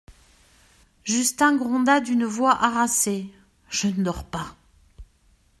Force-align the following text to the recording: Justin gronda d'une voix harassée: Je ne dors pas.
Justin 1.03 1.57
gronda 1.57 1.99
d'une 1.99 2.25
voix 2.25 2.53
harassée: 2.59 3.29
Je 3.69 3.85
ne 3.85 4.03
dors 4.03 4.23
pas. 4.23 4.55